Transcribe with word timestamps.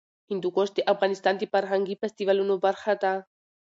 هندوکش 0.29 0.69
د 0.75 0.79
افغانستان 0.93 1.33
د 1.37 1.43
فرهنګي 1.53 1.95
فستیوالونو 2.01 2.55
برخه 2.65 2.93
ده. 3.03 3.13